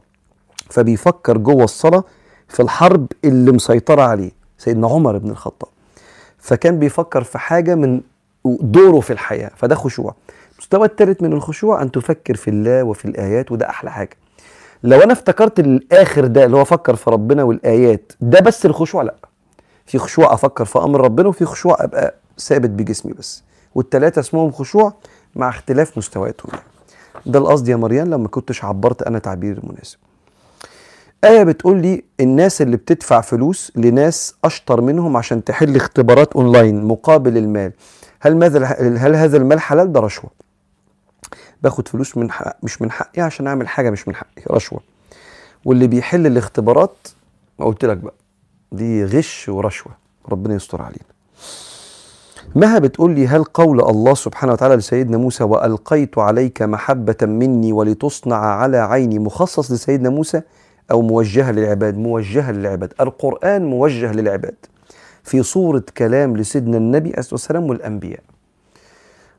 فبيفكر 0.69 1.37
جوه 1.37 1.63
الصلاة 1.63 2.03
في 2.47 2.61
الحرب 2.61 3.07
اللي 3.25 3.51
مسيطرة 3.51 4.01
عليه 4.01 4.31
سيدنا 4.57 4.87
عمر 4.87 5.17
بن 5.17 5.29
الخطاب. 5.29 5.69
فكان 6.37 6.79
بيفكر 6.79 7.23
في 7.23 7.37
حاجة 7.37 7.75
من 7.75 8.01
دوره 8.45 8.99
في 8.99 9.13
الحياة 9.13 9.51
فده 9.55 9.75
خشوع. 9.75 10.15
المستوى 10.53 10.87
الثالث 10.87 11.21
من 11.23 11.33
الخشوع 11.33 11.81
أن 11.81 11.91
تفكر 11.91 12.35
في 12.35 12.49
الله 12.49 12.83
وفي 12.83 13.05
الآيات 13.05 13.51
وده 13.51 13.69
أحلى 13.69 13.91
حاجة. 13.91 14.17
لو 14.83 15.01
أنا 15.03 15.13
افتكرت 15.13 15.59
الآخر 15.59 16.27
ده 16.27 16.45
اللي 16.45 16.57
هو 16.57 16.65
فكر 16.65 16.95
في 16.95 17.09
ربنا 17.09 17.43
والآيات 17.43 18.11
ده 18.21 18.39
بس 18.39 18.65
الخشوع؟ 18.65 19.03
لأ. 19.03 19.15
في 19.85 19.97
خشوع 19.97 20.33
أفكر 20.33 20.65
في 20.65 20.79
أمر 20.79 21.01
ربنا 21.01 21.27
وفي 21.27 21.45
خشوع 21.45 21.77
أبقى 21.79 22.15
ثابت 22.39 22.69
بجسمي 22.69 23.13
بس. 23.13 23.43
والتلاتة 23.75 24.19
اسمهم 24.19 24.51
خشوع 24.51 24.93
مع 25.35 25.49
اختلاف 25.49 25.97
مستوياتهم. 25.97 26.51
ده 27.25 27.39
القصد 27.39 27.67
يا 27.67 27.75
مريان 27.75 28.09
لما 28.09 28.27
كنتش 28.27 28.63
عبرت 28.63 29.01
أنا 29.01 29.19
تعبير 29.19 29.57
المناسب. 29.57 29.97
آية 31.23 31.43
بتقول 31.43 31.81
لي 31.81 32.03
الناس 32.19 32.61
اللي 32.61 32.77
بتدفع 32.77 33.21
فلوس 33.21 33.71
لناس 33.75 34.35
أشطر 34.43 34.81
منهم 34.81 35.17
عشان 35.17 35.43
تحل 35.43 35.75
اختبارات 35.75 36.33
أونلاين 36.33 36.83
مقابل 36.83 37.37
المال. 37.37 37.71
هل 38.19 38.37
ماذا 38.37 38.65
هل 38.97 39.15
هذا 39.15 39.37
المال 39.37 39.59
حلال؟ 39.59 39.93
ده 39.93 39.99
رشوة. 39.99 40.29
باخد 41.63 41.87
فلوس 41.87 42.17
من 42.17 42.31
حق 42.31 42.57
مش 42.63 42.81
من 42.81 42.91
حقي 42.91 43.21
عشان 43.21 43.47
أعمل 43.47 43.67
حاجة 43.67 43.89
مش 43.89 44.07
من 44.07 44.15
حقي 44.15 44.43
رشوة. 44.51 44.79
واللي 45.65 45.87
بيحل 45.87 46.27
الاختبارات 46.27 47.07
ما 47.59 47.65
قلت 47.65 47.85
لك 47.85 47.97
بقى 47.97 48.13
دي 48.71 49.05
غش 49.05 49.49
ورشوة. 49.49 49.91
ربنا 50.29 50.55
يستر 50.55 50.81
علينا. 50.81 51.05
مها 52.55 52.79
بتقول 52.79 53.11
لي 53.11 53.27
هل 53.27 53.43
قول 53.43 53.81
الله 53.81 54.13
سبحانه 54.13 54.53
وتعالى 54.53 54.75
لسيدنا 54.75 55.17
موسى 55.17 55.43
وألقيت 55.43 56.17
عليك 56.17 56.61
محبة 56.61 57.15
مني 57.21 57.73
ولتصنع 57.73 58.35
على 58.35 58.77
عيني 58.77 59.19
مخصص 59.19 59.71
لسيدنا 59.71 60.09
موسى 60.09 60.41
أو 60.91 61.01
موجهة 61.01 61.51
للعباد؟ 61.51 61.97
موجهة 61.97 62.51
للعباد. 62.51 62.93
القرآن 63.01 63.65
موجه 63.65 64.11
للعباد. 64.11 64.55
في 65.23 65.43
صورة 65.43 65.83
كلام 65.97 66.37
لسيدنا 66.37 66.77
النبي 66.77 67.09
عليه 67.09 67.19
الصلاة 67.19 67.33
والسلام 67.33 67.63
والأنبياء. 67.63 68.19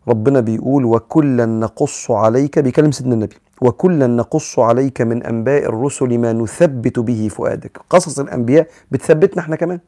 ربنا 0.08 0.40
بيقول 0.40 0.84
وكلا 0.84 1.46
نقص 1.46 2.10
عليك 2.10 2.58
بيكلم 2.58 2.92
سيدنا 2.92 3.14
النبي 3.14 3.36
وكلا 3.62 4.06
نقص 4.06 4.58
عليك 4.58 5.00
من 5.00 5.22
أنباء 5.22 5.64
الرسل 5.64 6.18
ما 6.18 6.32
نثبت 6.32 6.98
به 6.98 7.28
فؤادك. 7.28 7.78
قصص 7.90 8.18
الأنبياء 8.18 8.66
بتثبتنا 8.90 9.42
إحنا 9.42 9.56
كمان. 9.56 9.80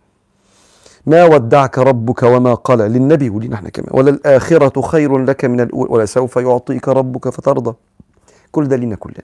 ما 1.07 1.25
ودعك 1.25 1.79
ربك 1.79 2.23
وما 2.23 2.55
قال 2.55 2.79
للنبي 2.79 3.31
ولينا 3.31 3.55
إحنا 3.55 3.71
كمان 3.71 3.89
وللآخرة 3.91 4.81
خير 4.81 5.19
لك 5.19 5.45
من 5.45 5.61
الأولى 5.61 5.93
ولسوف 5.93 6.37
يعطيك 6.37 6.89
ربك 6.89 7.29
فترضى. 7.29 7.75
كل 8.53 8.69
ده 8.69 8.77
لينا 8.77 8.97
كلنا. 8.97 9.23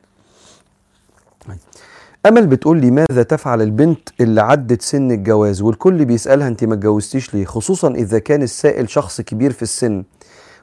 أمل 2.26 2.46
بتقول 2.46 2.80
لي 2.80 2.90
ماذا 2.90 3.22
تفعل 3.22 3.62
البنت 3.62 4.08
اللي 4.20 4.40
عدت 4.40 4.82
سن 4.82 5.10
الجواز؟ 5.10 5.62
والكل 5.62 6.04
بيسألها 6.04 6.48
أنت 6.48 6.64
ما 6.64 6.74
اتجوزتيش 6.74 7.34
ليه 7.34 7.44
خصوصا 7.44 7.88
إذا 7.88 8.18
كان 8.18 8.42
السائل 8.42 8.90
شخص 8.90 9.20
كبير 9.20 9.52
في 9.52 9.62
السن. 9.62 10.04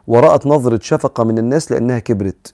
ورأت 0.07 0.47
نظرة 0.47 0.79
شفقة 0.81 1.23
من 1.23 1.37
الناس 1.37 1.71
لأنها 1.71 1.99
كبرت. 1.99 2.53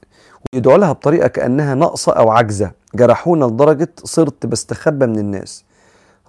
ويدعوا 0.53 0.77
لها 0.77 0.91
بطريقة 0.91 1.27
كأنها 1.27 1.75
ناقصة 1.75 2.12
أو 2.12 2.29
عجزة 2.29 2.72
جرحونا 2.95 3.45
لدرجة 3.45 3.89
صرت 4.03 4.45
بستخبى 4.45 5.05
من 5.05 5.19
الناس. 5.19 5.63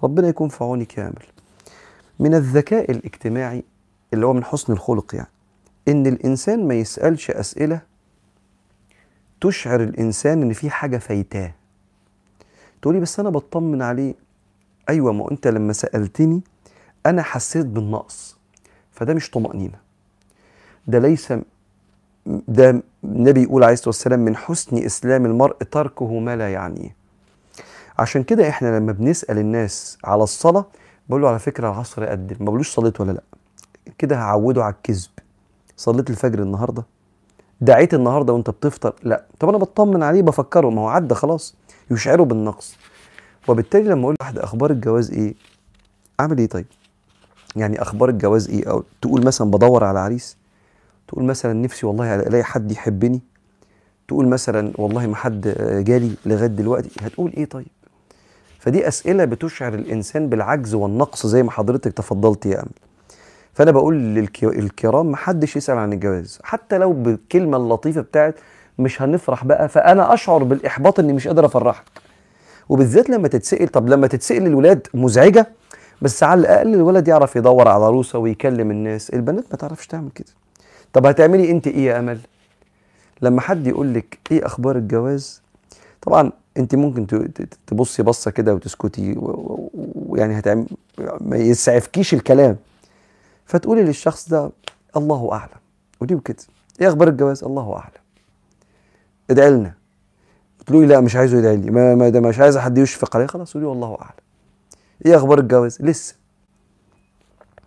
ربنا 0.03 0.29
يكون 0.29 0.49
في 0.49 0.65
عونك 0.65 0.99
يا 0.99 1.03
أمل. 1.03 1.36
من 2.19 2.35
الذكاء 2.35 2.91
الاجتماعي 2.91 3.65
اللي 4.15 4.27
هو 4.27 4.33
من 4.33 4.45
حسن 4.45 4.73
الخلق 4.73 5.15
يعني 5.15 5.29
إن 5.89 6.07
الإنسان 6.07 6.69
ما 6.69 6.75
يسألش 6.75 7.31
أسئلة 7.31 7.81
تشعر 9.41 9.83
الإنسان 9.83 10.43
إن 10.43 10.53
في 10.53 10.71
حاجة 10.71 10.99
فايتاه. 10.99 11.53
تقولي 12.83 13.01
بس 13.01 13.21
أنا 13.21 13.31
بطمن 13.31 13.83
عليه. 13.83 14.15
أيوه 14.89 15.13
ما 15.13 15.31
أنت 15.31 15.47
لما 15.47 15.73
سألتني 15.73 16.41
أنا 17.07 17.23
حسيت 17.23 17.67
بالنقص. 17.67 18.37
فده 18.93 19.15
مش 19.15 19.31
طمأنينة. 19.31 19.79
ده 20.87 20.99
ليس 20.99 21.33
ده 22.27 22.83
النبي 23.05 23.43
يقول 23.43 23.63
عليه 23.65 23.73
الصلاة 23.73 23.89
والسلام 23.89 24.21
من 24.21 24.37
حسن 24.37 24.85
إسلام 24.85 25.27
المرء 25.27 25.57
تركه 25.57 26.19
ما 26.19 26.37
لا 26.37 26.53
يعنيه. 26.53 26.97
عشان 27.99 28.23
كده 28.23 28.49
إحنا 28.49 28.79
لما 28.79 28.93
بنسأل 28.93 29.39
الناس 29.39 29.99
على 30.05 30.23
الصلاة 30.23 30.67
بقول 31.09 31.23
له 31.23 31.29
على 31.29 31.39
فكرة 31.39 31.69
العصر 31.69 32.05
قدم 32.05 32.37
ما 32.41 32.45
بقولوش 32.45 32.75
صليت 32.75 33.01
ولا 33.01 33.13
لأ. 33.13 33.23
كده 33.99 34.17
هعوده 34.17 34.65
على 34.65 34.75
الكذب. 34.75 35.11
صليت 35.77 36.11
الفجر 36.11 36.43
النهارده؟ 36.43 36.85
دعيت 37.61 37.95
النهارده 37.95 38.33
وأنت 38.33 38.51
بتفطر؟ 38.51 38.95
لأ. 39.03 39.25
طب 39.39 39.49
أنا 39.49 39.59
بطمن 39.59 40.03
عليه 40.03 40.23
بفكره. 40.23 40.71
ما 40.71 40.81
هو 40.83 40.89
عدى 40.89 41.15
خلاص. 41.15 41.55
يشعره 41.91 42.23
بالنقص. 42.23 42.77
وبالتالي 43.49 43.89
لما 43.89 44.03
أقول 44.03 44.17
لواحد 44.21 44.39
أخبار 44.39 44.71
الجواز 44.71 45.11
إيه؟ 45.11 45.35
أعمل 46.21 46.39
إيه 46.39 46.47
طيب؟ 46.47 46.67
يعني 47.57 47.83
أخبار 47.83 48.09
الجواز 48.09 48.51
إيه؟ 48.51 48.71
أو 48.71 48.85
تقول 49.03 49.25
مثلا 49.25 49.51
بدور 49.51 49.85
على 49.85 49.99
عريس. 49.99 50.37
تقول 51.09 51.25
مثلا 51.25 51.53
نفسي 51.53 51.87
والله 51.87 52.15
ألاقي 52.15 52.45
حد 52.45 52.73
يحبني. 52.73 53.21
تقول 54.09 54.29
مثلا 54.29 54.73
والله 54.79 55.07
ما 55.07 55.17
حد 55.17 55.41
جالي 55.87 56.15
لغاية 56.27 56.47
دلوقتي. 56.47 56.91
هتقول 57.01 57.33
إيه 57.37 57.45
طيب؟ 57.45 57.67
فدي 58.67 58.89
أسئلة 58.89 59.25
بتشعر 59.25 59.75
الإنسان 59.75 60.29
بالعجز 60.29 60.75
والنقص 60.75 61.27
زي 61.27 61.43
ما 61.43 61.51
حضرتك 61.51 61.93
تفضلت 61.93 62.47
يا 62.47 62.59
امل 62.61 62.69
فأنا 63.55 63.71
بقول 63.71 63.97
للكرام 64.43 65.07
ما 65.11 65.17
حدش 65.17 65.57
يسأل 65.57 65.79
عن 65.79 65.93
الجواز. 65.93 66.39
حتى 66.43 66.79
لو 66.79 66.93
بالكلمة 66.93 67.57
اللطيفة 67.57 68.01
بتاعت 68.01 68.35
مش 68.79 69.03
هنفرح 69.03 69.45
بقى 69.45 69.69
فأنا 69.69 70.15
أشعر 70.15 70.43
بالإحباط 70.45 71.01
إني 71.01 71.13
مش 71.13 71.29
قادر 71.29 71.47
أفرحك. 71.47 71.85
وبالذات 72.69 73.11
لما 73.11 73.29
تتسأل 73.29 73.69
طب 73.69 73.89
لما 73.89 74.07
تتسأل 74.07 74.47
الولاد 74.47 74.87
مزعجة 74.95 75.47
بس 76.03 76.23
على 76.23 76.41
الأقل 76.41 76.75
الولد 76.75 77.09
يعرف 77.09 77.37
يدور 77.37 77.69
على 77.69 77.85
عروسة 77.85 78.19
ويكلم 78.19 78.71
الناس. 78.71 79.11
البنات 79.11 79.45
ما 79.51 79.57
تعرفش 79.57 79.87
تعمل 79.87 80.11
كده. 80.11 80.31
طب 80.93 81.07
هتعملي 81.07 81.51
أنت 81.51 81.67
إيه 81.67 81.87
يا 81.87 81.99
أمل؟ 81.99 82.19
لما 83.23 83.41
حد 83.41 83.67
يقول 83.67 83.95
لك 83.95 84.19
إيه 84.31 84.47
أخبار 84.47 84.77
الجواز؟ 84.77 85.43
طبعا 86.03 86.33
انت 86.59 86.75
ممكن 86.75 87.07
تبصي 87.67 88.03
بصة 88.03 88.31
كده 88.31 88.55
وتسكتي 88.55 89.15
ويعني 89.95 90.39
هتعمل 90.39 90.67
ما 91.21 91.37
يسعفكيش 91.37 92.15
الكلام. 92.15 92.57
فتقولي 93.47 93.83
للشخص 93.83 94.29
ده 94.29 94.51
الله 94.97 95.33
أعلم. 95.33 95.61
ودي 96.01 96.15
وكده 96.15 96.37
إيه 96.81 96.89
أخبار 96.89 97.09
الجواز؟ 97.09 97.45
الله 97.45 97.77
أعلم. 97.77 98.03
ادعي 99.31 99.51
لنا. 99.51 99.75
تقولي 100.67 100.87
لا 100.87 101.01
مش 101.01 101.17
عايزه 101.17 101.39
يدعي 101.39 101.57
لي. 101.57 101.71
ما, 101.71 101.95
ما 101.95 102.09
ده 102.09 102.21
مش 102.21 102.39
عايز 102.39 102.59
حد 102.59 102.79
يشفق 102.79 103.17
عليه 103.17 103.27
خلاص. 103.27 103.55
قولي 103.55 103.67
والله 103.67 103.99
أعلم. 104.03 104.21
إيه 105.07 105.17
أخبار 105.17 105.39
الجواز؟ 105.39 105.83
لسه. 105.83 106.15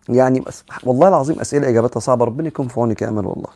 يعني 0.09 0.43
والله 0.83 1.07
العظيم 1.07 1.39
أسئلة 1.39 1.69
إجابتها 1.69 1.99
صعبة. 1.99 2.25
ربنا 2.25 2.47
يكون 2.47 2.67
في 2.67 2.79
عونك 2.79 3.01
يا 3.01 3.09
أمل 3.09 3.25
والله. 3.25 3.49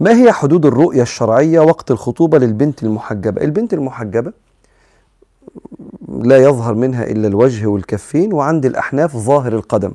ما 0.00 0.10
هي 0.22 0.32
حدود 0.32 0.66
الرؤية 0.66 1.02
الشرعية 1.02 1.60
وقت 1.60 1.90
الخطوبة 1.90 2.38
للبنت 2.38 2.82
المحجبة؟ 2.82 3.42
البنت 3.42 3.74
المحجبة 3.74 4.32
لا 6.08 6.36
يظهر 6.36 6.74
منها 6.74 7.04
إلا 7.04 7.28
الوجه 7.28 7.66
والكفين 7.66 8.32
وعند 8.32 8.66
الأحناف 8.66 9.16
ظاهر 9.16 9.52
القدم. 9.52 9.92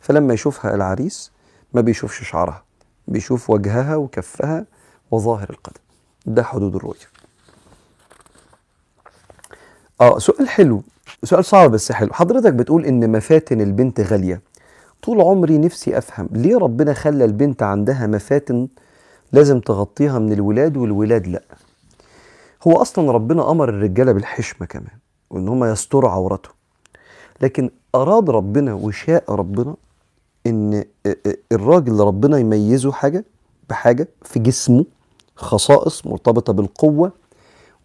فلما 0.00 0.34
يشوفها 0.34 0.74
العريس 0.74 1.30
ما 1.74 1.80
بيشوفش 1.80 2.28
شعرها 2.30 2.62
بيشوف 3.08 3.50
وجهها 3.50 3.96
وكفها 3.96 4.64
وظاهر 5.10 5.50
القدم. 5.50 5.80
ده 6.26 6.42
حدود 6.42 6.74
الرؤية. 6.76 7.06
آه 10.00 10.18
سؤال 10.18 10.48
حلو 10.48 10.82
سؤال 11.24 11.44
صعب 11.44 11.70
بس 11.70 11.92
حلو. 11.92 12.12
حضرتك 12.12 12.52
بتقول 12.52 12.84
إن 12.84 13.12
مفاتن 13.12 13.60
البنت 13.60 14.00
غالية. 14.00 14.40
طول 15.02 15.20
عمري 15.20 15.58
نفسي 15.58 15.98
أفهم 15.98 16.28
ليه 16.32 16.58
ربنا 16.58 16.94
خلى 16.94 17.24
البنت 17.24 17.62
عندها 17.62 18.06
مفاتن 18.06 18.68
لازم 19.32 19.60
تغطيها 19.60 20.18
من 20.18 20.32
الولاد 20.32 20.76
والولاد 20.76 21.26
لا. 21.26 21.42
هو 22.66 22.72
أصلا 22.72 23.12
ربنا 23.12 23.50
أمر 23.50 23.68
الرجاله 23.68 24.12
بالحشمة 24.12 24.66
كمان 24.66 24.98
وإن 25.30 25.48
هم 25.48 25.64
يستروا 25.64 26.10
عورته 26.10 26.50
لكن 27.40 27.70
أراد 27.94 28.30
ربنا 28.30 28.74
وشاء 28.74 29.24
ربنا 29.32 29.74
إن 30.46 30.84
الراجل 31.52 32.00
ربنا 32.00 32.38
يميزه 32.38 32.92
حاجة 32.92 33.24
بحاجة 33.70 34.08
في 34.22 34.38
جسمه 34.38 34.84
خصائص 35.36 36.06
مرتبطة 36.06 36.52
بالقوة 36.52 37.12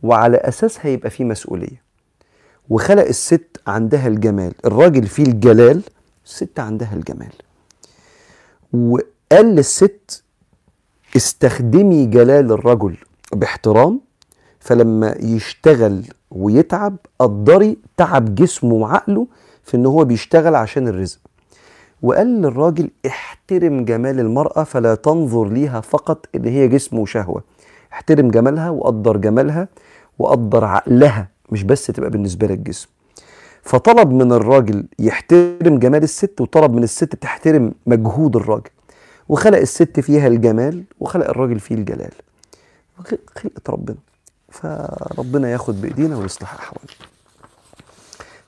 وعلى 0.04 0.38
اساسها 0.38 0.88
يبقى 0.88 1.10
فيه 1.10 1.24
مسؤولية. 1.24 1.81
وخلق 2.70 3.03
الست 3.05 3.58
عندها 3.68 4.08
الجمال 4.08 4.53
الراجل 4.66 5.08
فيه 5.08 5.24
الجلال 5.24 5.81
الست 6.25 6.60
عندها 6.60 6.94
الجمال. 6.94 7.34
وقال 8.74 9.46
للست 9.55 10.24
استخدمي 11.16 12.06
جلال 12.06 12.51
الرجل 12.51 12.98
باحترام 13.34 14.01
فلما 14.60 15.16
يشتغل 15.20 16.04
ويتعب 16.32 16.96
قدري 17.20 17.78
تعب 17.98 18.36
جسمه 18.36 18.74
وعقله 18.74 19.28
في 19.64 19.78
إن 19.78 19.86
هو 19.86 20.06
بيشتغل 20.06 20.56
عشان 20.56 20.88
الرزق. 20.88 21.20
وقال 22.01 22.28
للراجل 22.42 22.90
احترم 23.08 23.86
جمال 23.86 24.20
المرأة 24.20 24.64
فلا 24.64 24.96
تنظر 24.96 25.50
ليها 25.50 25.82
فقط 25.82 26.25
إن 26.36 26.46
هي 26.46 26.68
جسم 26.68 27.00
وشهوة. 27.00 27.44
احترم 27.94 28.32
جمالها 28.32 28.70
وقدر 28.70 29.18
جمالها 29.18 29.68
وقدر 30.20 30.66
عقلها 30.66 31.30
مش 31.51 31.64
بس 31.64 31.88
تبقى 31.88 32.10
بالنسبة 32.10 32.48
لك 32.48 32.58
جسم. 32.60 32.88
فطلب 33.62 34.12
من 34.12 34.32
الراجل 34.32 34.86
يحترم 35.00 35.80
جمال 35.80 36.04
الست 36.04 36.42
وطلب 36.42 36.74
من 36.74 36.84
الست 36.84 37.16
تحترم 37.16 37.74
مجهود 37.86 38.36
الراجل. 38.36 38.70
وخلق 39.29 39.57
الست 39.57 40.00
فيها 40.00 40.27
الجمال 40.27 40.83
وخلق 41.00 41.29
الراجل 41.29 41.59
فيه 41.59 41.75
الجلال. 41.75 42.11
خلقة 43.35 43.61
ربنا. 43.70 43.98
فربنا 44.50 45.51
ياخد 45.51 45.81
بإيدينا 45.81 46.18
ويصلح 46.18 46.53
أحوالنا. 46.53 46.92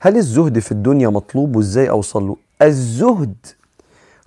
هل 0.00 0.16
الزهد 0.16 0.58
في 0.58 0.72
الدنيا 0.72 1.08
مطلوب 1.08 1.56
وإزاي 1.56 1.90
أوصل 1.90 2.22
له؟ 2.22 2.36
الزهد 2.62 3.34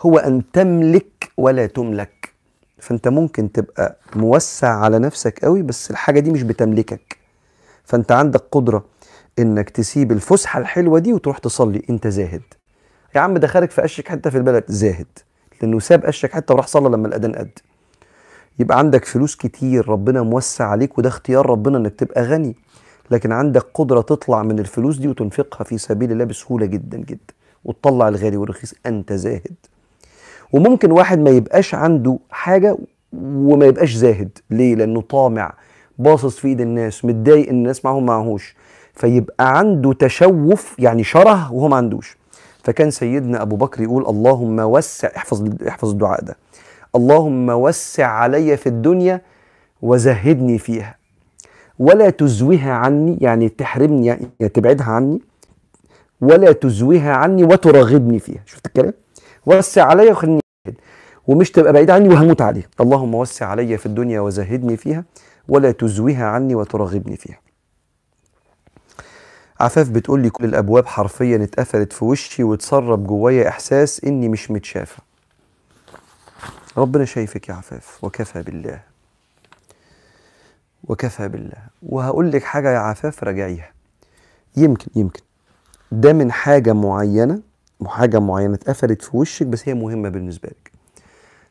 هو 0.01 0.17
أن 0.17 0.43
تملك 0.53 1.31
ولا 1.37 1.65
تملك. 1.65 2.31
فأنت 2.79 3.07
ممكن 3.07 3.51
تبقى 3.51 3.97
موسع 4.15 4.75
على 4.75 4.99
نفسك 4.99 5.39
قوي 5.45 5.61
بس 5.61 5.91
الحاجة 5.91 6.19
دي 6.19 6.31
مش 6.31 6.43
بتملكك. 6.43 7.17
فأنت 7.83 8.11
عندك 8.11 8.43
قدرة 8.51 8.85
إنك 9.39 9.69
تسيب 9.69 10.11
الفسحة 10.11 10.59
الحلوة 10.59 10.99
دي 10.99 11.13
وتروح 11.13 11.37
تصلي. 11.37 11.85
أنت 11.89 12.07
زاهد. 12.07 12.41
يا 13.15 13.19
عم 13.19 13.47
خارج 13.47 13.69
في 13.69 13.81
قشك 13.81 14.07
حتة 14.07 14.29
في 14.29 14.37
البلد 14.37 14.63
زاهد. 14.67 15.07
لأنه 15.61 15.79
ساب 15.79 16.05
قشك 16.05 16.31
حتة 16.31 16.53
وراح 16.53 16.67
صلى 16.67 16.89
لما 16.89 17.07
الأذان 17.07 17.35
قد 17.35 17.49
يبقى 18.59 18.77
عندك 18.79 19.05
فلوس 19.05 19.35
كتير 19.35 19.89
ربنا 19.89 20.21
موسع 20.21 20.65
عليك 20.65 20.97
وده 20.97 21.09
اختيار 21.09 21.49
ربنا 21.49 21.77
إنك 21.77 21.95
تبقى 21.95 22.23
غني. 22.23 22.55
لكن 23.11 23.31
عندك 23.31 23.65
قدرة 23.73 24.01
تطلع 24.01 24.43
من 24.43 24.59
الفلوس 24.59 24.97
دي 24.97 25.07
وتنفقها 25.07 25.63
في 25.63 25.77
سبيل 25.77 26.11
الله 26.11 26.23
بسهولة 26.25 26.65
جدا 26.65 26.97
جدا. 26.97 27.33
وتطلع 27.65 28.07
الغالي 28.07 28.37
والرخيص 28.37 28.73
أنت 28.85 29.13
زاهد. 29.13 29.55
وممكن 30.53 30.91
واحد 30.91 31.19
ما 31.19 31.29
يبقاش 31.29 31.75
عنده 31.75 32.19
حاجة 32.29 32.77
وما 33.13 33.65
يبقاش 33.65 33.93
زاهد. 33.93 34.37
ليه؟ 34.49 34.75
لأنه 34.75 35.01
طامع 35.01 35.53
باصص 35.97 36.37
في 36.37 36.47
إيد 36.47 36.61
الناس 36.61 37.05
متضايق 37.05 37.49
إن 37.49 37.55
الناس 37.55 37.85
معاهم 37.85 38.05
معهوش. 38.05 38.55
فيبقى 38.93 39.57
عنده 39.57 39.93
تشوف 39.93 40.75
يعني 40.79 41.03
شره 41.03 41.53
وهو 41.53 41.67
ما 41.67 41.75
عندوش. 41.75 42.17
فكان 42.63 42.91
سيدنا 42.91 43.41
أبو 43.41 43.55
بكر 43.55 43.81
يقول 43.83 44.05
اللهم 44.05 44.59
وسع 44.59 45.09
احفظ 45.17 45.49
احفظ 45.67 45.89
الدعاء 45.89 46.21
ده. 46.23 46.37
اللهم 46.95 47.49
وسع 47.49 48.07
علي 48.07 48.57
في 48.57 48.67
الدنيا 48.67 49.21
وزهدني 49.81 50.57
فيها. 50.57 50.95
ولا 51.79 52.09
تزويها 52.09 52.73
عني 52.73 53.17
يعني 53.21 53.49
تحرمني 53.49 54.05
يعني 54.05 54.49
تبعدها 54.53 54.85
عني. 54.85 55.21
ولا 56.21 56.51
تزويها 56.51 57.13
عني 57.13 57.43
وترغبني 57.43 58.19
فيها. 58.19 58.41
شفت 58.45 58.65
الكلام؟ 58.65 58.93
وسع 59.45 59.83
عليا 59.85 60.11
وخليني 60.11 60.41
ومش 61.27 61.51
تبقى 61.51 61.73
بعيد 61.73 61.89
عني 61.89 62.09
وهموت 62.09 62.41
عليه 62.41 62.69
اللهم 62.81 63.15
وسع 63.15 63.45
علي 63.45 63.77
في 63.77 63.85
الدنيا 63.85 64.19
وزهدني 64.21 64.77
فيها. 64.77 65.03
ولا 65.47 65.71
تزويها 65.71 66.25
عني 66.25 66.55
وترغبني 66.55 67.17
فيها. 67.17 67.39
عفاف 69.61 69.89
بتقول 69.89 70.19
لي 70.21 70.29
كل 70.29 70.45
الأبواب 70.45 70.85
حرفيا 70.87 71.43
اتقفلت 71.43 71.93
في 71.93 72.05
وشي 72.05 72.43
وتسرب 72.43 73.07
جوايا 73.07 73.49
إحساس 73.49 74.03
إني 74.03 74.29
مش 74.29 74.51
متشافة. 74.51 75.03
ربنا 76.77 77.05
شايفك 77.05 77.49
يا 77.49 77.53
عفاف 77.53 78.03
وكفى 78.03 78.41
بالله. 78.43 78.81
وكفى 80.83 81.27
بالله. 81.27 81.57
وهقول 81.83 82.31
لك 82.31 82.43
حاجة 82.43 82.71
يا 82.73 82.79
عفاف 82.79 83.23
راجعيها. 83.23 83.71
يمكن 84.57 84.87
يمكن. 84.95 85.21
ده 85.91 86.13
من 86.13 86.31
حاجة 86.31 86.73
معينة 86.73 87.41
حاجة 87.85 88.19
معينة 88.19 88.53
اتقفلت 88.53 89.01
في 89.01 89.17
وشك 89.17 89.45
بس 89.45 89.69
هي 89.69 89.73
مهمة 89.73 90.09
بالنسبة 90.09 90.49
لك. 90.49 90.71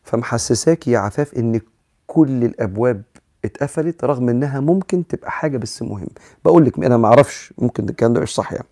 فمحسساكي 0.04 0.90
يا 0.90 0.98
عفاف 0.98 1.34
إن 1.34 1.60
كل 2.06 2.44
الأبواب 2.44 3.02
اتقفلت 3.44 4.04
رغم 4.04 4.28
إنها 4.28 4.60
ممكن 4.60 5.06
تبقى 5.06 5.30
حاجة 5.30 5.56
بس 5.56 5.82
مهم. 5.82 6.06
بقول 6.44 6.64
لك 6.64 6.84
أنا 6.84 6.96
ما 6.96 7.08
أعرفش 7.08 7.52
ممكن 7.58 7.88
الكلام 7.88 8.12
ده 8.12 8.20
مش 8.20 8.34
صح 8.34 8.52
يعني 8.52 8.66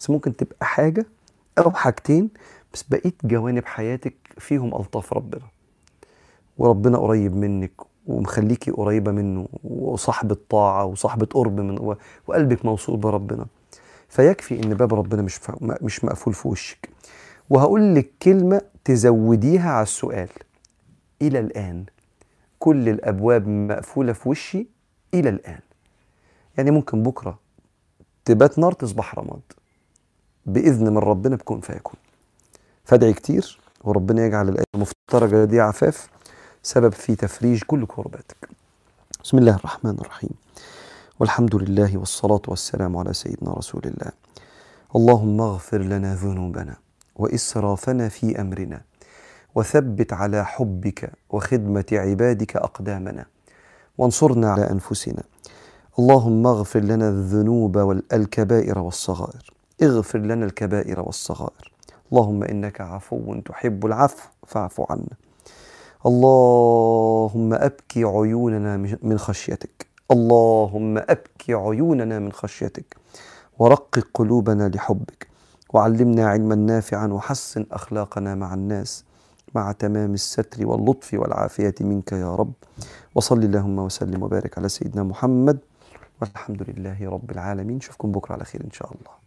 بس 0.00 0.10
ممكن 0.10 0.36
تبقى 0.36 0.66
حاجة 0.66 1.06
أو 1.58 1.70
حاجتين 1.70 2.30
بس 2.74 2.82
بقيت 2.82 3.14
جوانب 3.24 3.64
حياتك 3.66 4.14
فيهم 4.38 4.74
ألطاف 4.74 5.12
ربنا. 5.12 5.42
وربنا 6.58 6.98
قريب 6.98 7.36
منك 7.36 7.70
ومخليكي 8.06 8.70
قريبة 8.70 9.12
منه 9.12 9.48
وصاحبة 9.64 10.36
طاعة 10.50 10.84
وصاحبة 10.84 11.26
قرب 11.26 11.60
من 11.60 11.94
وقلبك 12.26 12.64
موصول 12.64 12.96
بربنا. 12.96 13.46
فيكفي 14.08 14.62
إن 14.64 14.74
باب 14.74 14.94
ربنا 14.94 15.22
مش 15.22 15.40
مش 15.60 16.04
مقفول 16.04 16.34
في 16.34 16.48
وشك. 16.48 16.88
وهقول 17.50 17.94
لك 17.94 18.10
كلمة 18.22 18.60
تزوديها 18.84 19.70
على 19.70 19.82
السؤال. 19.82 20.28
إلى 21.22 21.38
الآن 21.38 21.84
كل 22.60 22.88
الأبواب 22.88 23.48
مقفولة 23.48 24.12
في 24.12 24.28
وشي 24.28 24.66
إلى 25.14 25.28
الآن. 25.28 25.60
يعني 26.58 26.70
ممكن 26.70 27.02
بكرة 27.02 27.38
تبات 28.24 28.58
نار 28.58 28.72
تصبح 28.72 29.14
رماد. 29.14 29.40
بإذن 30.46 30.90
من 30.90 30.98
ربنا 30.98 31.36
بكون 31.36 31.60
فيكون. 31.60 31.96
فادعي 32.84 33.12
كتير 33.12 33.60
وربنا 33.84 34.26
يجعل 34.26 34.48
الآية 34.48 34.64
المفترجة 34.74 35.44
دي 35.44 35.60
عفاف 35.60 36.08
سبب 36.62 36.92
في 36.92 37.14
تفريج 37.14 37.62
كل 37.62 37.86
كرباتك 37.86 38.48
بسم 39.24 39.38
الله 39.38 39.56
الرحمن 39.56 39.96
الرحيم. 40.00 40.30
والحمد 41.20 41.54
لله 41.54 41.98
والصلاة 41.98 42.42
والسلام 42.48 42.96
على 42.96 43.12
سيدنا 43.12 43.52
رسول 43.52 43.82
الله. 43.84 44.12
اللهم 44.96 45.40
اغفر 45.40 45.78
لنا 45.78 46.14
ذنوبنا 46.14 46.76
وإسرافنا 47.16 48.08
في 48.08 48.40
أمرنا. 48.40 48.89
وثبت 49.54 50.12
على 50.12 50.44
حبك 50.44 51.12
وخدمة 51.30 51.84
عبادك 51.92 52.56
أقدامنا. 52.56 53.26
وانصرنا 53.98 54.50
على 54.50 54.70
أنفسنا. 54.70 55.22
اللهم 55.98 56.46
اغفر 56.46 56.80
لنا 56.80 57.08
الذنوب 57.08 57.76
والكبائر 57.76 58.78
والصغائر. 58.78 59.52
اغفر 59.82 60.18
لنا 60.18 60.44
الكبائر 60.44 61.00
والصغائر. 61.00 61.72
اللهم 62.12 62.42
إنك 62.42 62.80
عفو 62.80 63.40
تحب 63.40 63.86
العفو 63.86 64.28
فاعف 64.46 64.80
عنا. 64.90 65.16
اللهم 66.06 67.54
أبكي 67.54 68.04
عيوننا 68.04 68.76
من 69.02 69.18
خشيتك. 69.18 69.86
اللهم 70.10 70.98
أبكي 70.98 71.54
عيوننا 71.54 72.18
من 72.18 72.32
خشيتك. 72.32 72.96
ورقق 73.58 74.08
قلوبنا 74.14 74.68
لحبك. 74.68 75.26
وعلمنا 75.72 76.28
علما 76.28 76.54
نافعا 76.54 77.06
وحسن 77.06 77.66
أخلاقنا 77.72 78.34
مع 78.34 78.54
الناس. 78.54 79.04
مع 79.54 79.72
تمام 79.72 80.14
الستر 80.14 80.66
واللطف 80.66 81.14
والعافية 81.14 81.74
منك 81.80 82.12
يا 82.12 82.34
رب. 82.34 82.52
وصل 83.14 83.38
اللهم 83.38 83.78
وسلم 83.78 84.22
وبارك 84.22 84.58
على 84.58 84.68
سيدنا 84.68 85.02
محمد 85.02 85.58
والحمد 86.20 86.62
لله 86.68 87.10
رب 87.10 87.30
العالمين. 87.30 87.76
نشوفكم 87.76 88.12
بكرة 88.12 88.32
على 88.32 88.44
خير 88.44 88.64
إن 88.64 88.70
شاء 88.70 88.92
الله. 88.92 89.19